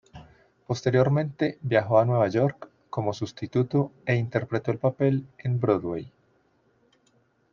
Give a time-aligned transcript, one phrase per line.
[0.65, 6.11] Posteriormente viajó a Nueva York como sustituto e interpretó el papel en Broadway.